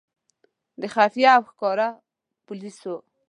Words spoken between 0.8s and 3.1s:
د خفیه او ښکاره پولیسو.